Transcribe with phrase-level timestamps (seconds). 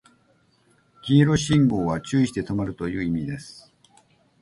[1.03, 3.71] 黄色信号は注意して止まるという意味です